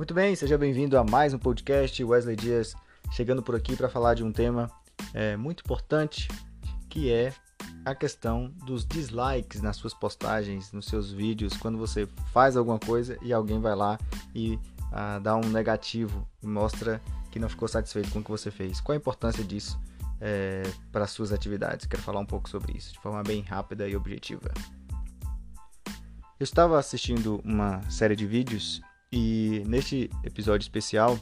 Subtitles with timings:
[0.00, 2.02] Muito bem, seja bem-vindo a mais um podcast.
[2.02, 2.74] Wesley Dias
[3.12, 4.70] chegando por aqui para falar de um tema
[5.12, 6.26] é, muito importante
[6.88, 7.34] que é
[7.84, 13.18] a questão dos dislikes nas suas postagens, nos seus vídeos, quando você faz alguma coisa
[13.20, 13.98] e alguém vai lá
[14.34, 14.58] e
[14.90, 16.98] ah, dá um negativo e mostra
[17.30, 18.80] que não ficou satisfeito com o que você fez.
[18.80, 19.78] Qual a importância disso
[20.18, 21.84] é, para as suas atividades?
[21.84, 24.50] Quero falar um pouco sobre isso de forma bem rápida e objetiva.
[26.40, 28.80] Eu estava assistindo uma série de vídeos
[29.12, 31.18] e neste episódio especial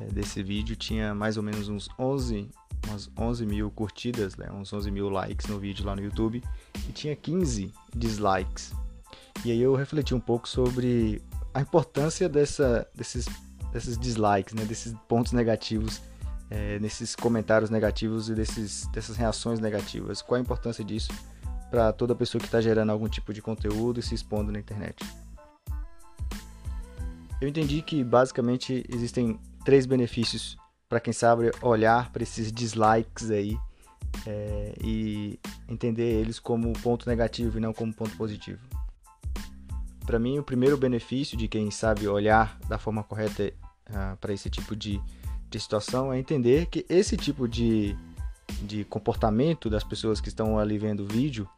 [0.00, 2.48] é, desse vídeo tinha mais ou menos uns 11
[2.86, 4.50] umas 11 mil curtidas, né?
[4.52, 6.42] uns 11 mil likes no vídeo lá no YouTube
[6.88, 8.72] e tinha 15 dislikes.
[9.44, 11.22] E aí eu refleti um pouco sobre
[11.52, 13.26] a importância dessa, desses,
[13.72, 14.64] desses dislikes, né?
[14.64, 16.02] desses pontos negativos,
[16.50, 20.22] é, nesses comentários negativos e desses, dessas reações negativas.
[20.22, 21.12] Qual a importância disso
[21.70, 25.04] para toda pessoa que está gerando algum tipo de conteúdo e se expondo na internet?
[27.40, 30.56] Eu entendi que basicamente existem três benefícios
[30.88, 33.58] para quem sabe olhar para esses dislikes aí
[34.26, 38.60] é, e entender eles como ponto negativo e não como ponto positivo.
[40.06, 43.52] Para mim, o primeiro benefício de quem sabe olhar da forma correta
[43.88, 45.00] uh, para esse tipo de,
[45.48, 47.96] de situação é entender que esse tipo de,
[48.62, 51.48] de comportamento das pessoas que estão ali vendo o vídeo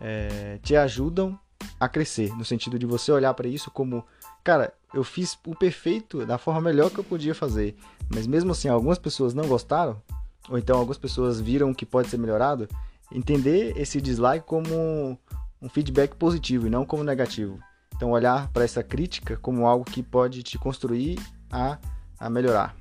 [0.00, 1.38] é, te ajudam
[1.78, 4.04] a crescer, no sentido de você olhar para isso como,
[4.42, 7.76] cara, eu fiz o perfeito da forma melhor que eu podia fazer.
[8.08, 10.00] Mas mesmo assim, algumas pessoas não gostaram,
[10.48, 12.68] ou então algumas pessoas viram que pode ser melhorado,
[13.12, 15.18] entender esse dislike como
[15.60, 17.58] um feedback positivo e não como negativo.
[17.96, 21.18] Então, olhar para essa crítica como algo que pode te construir
[21.50, 21.78] a,
[22.18, 22.76] a melhorar,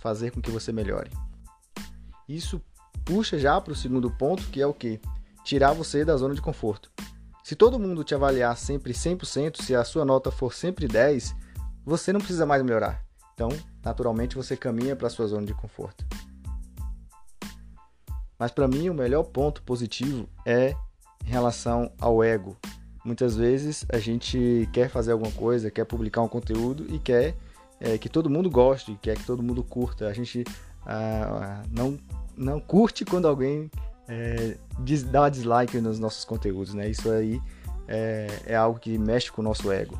[0.00, 1.10] fazer com que você melhore.
[2.28, 2.60] Isso
[3.04, 5.00] puxa já para o segundo ponto, que é o que?
[5.44, 6.90] Tirar você da zona de conforto.
[7.42, 11.34] Se todo mundo te avaliar sempre 100%, se a sua nota for sempre 10,
[11.84, 13.04] você não precisa mais melhorar.
[13.34, 13.48] Então,
[13.82, 16.04] naturalmente, você caminha para a sua zona de conforto.
[18.38, 20.74] Mas para mim, o melhor ponto positivo é
[21.24, 22.56] em relação ao ego.
[23.04, 27.36] Muitas vezes a gente quer fazer alguma coisa, quer publicar um conteúdo e quer
[27.80, 30.06] é, que todo mundo goste, quer que todo mundo curta.
[30.06, 30.44] A gente
[30.86, 31.98] ah, não,
[32.36, 33.70] não curte quando alguém
[34.08, 36.88] é, diz, dá dislike nos nossos conteúdos, né?
[36.88, 37.40] Isso aí
[37.88, 39.98] é, é algo que mexe com o nosso ego.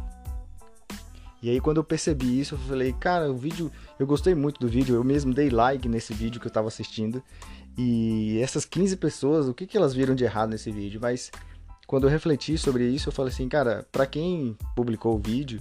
[1.42, 4.69] E aí quando eu percebi isso, eu falei, cara, o vídeo, eu gostei muito do
[4.69, 7.22] vídeo, eu mesmo dei like nesse vídeo que eu tava assistindo.
[7.76, 11.00] E essas 15 pessoas, o que, que elas viram de errado nesse vídeo?
[11.02, 11.32] Mas
[11.86, 15.60] quando eu refleti sobre isso, eu falei assim, cara, para quem publicou o vídeo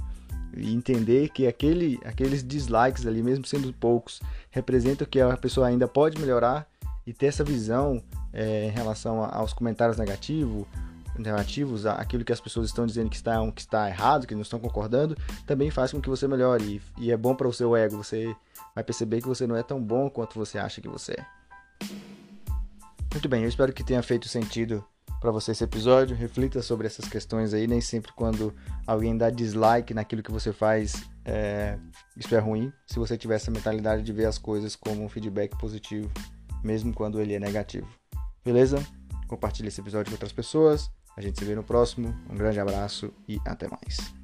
[0.55, 4.21] e entender que aquele, aqueles dislikes ali, mesmo sendo poucos,
[4.51, 6.67] representam que a pessoa ainda pode melhorar
[7.07, 10.65] e ter essa visão é, em relação aos comentários negativos
[11.17, 14.59] alternativos, aquilo que as pessoas estão dizendo que está, que está errado, que não estão
[14.59, 16.81] concordando, também faz com que você melhore.
[16.97, 17.97] E, e é bom para o seu ego.
[17.97, 18.35] Você
[18.73, 21.25] vai perceber que você não é tão bom quanto você acha que você é.
[23.13, 24.83] Muito bem, eu espero que tenha feito sentido
[25.19, 26.15] para você esse episódio.
[26.15, 27.67] Reflita sobre essas questões aí.
[27.67, 28.53] Nem sempre quando
[28.87, 31.77] alguém dá dislike naquilo que você faz, é...
[32.15, 32.71] isso é ruim.
[32.87, 36.09] Se você tiver essa mentalidade de ver as coisas como um feedback positivo,
[36.63, 37.87] mesmo quando ele é negativo.
[38.43, 38.83] Beleza?
[39.27, 40.89] Compartilhe esse episódio com outras pessoas.
[41.15, 42.15] A gente se vê no próximo.
[42.29, 44.20] Um grande abraço e até mais.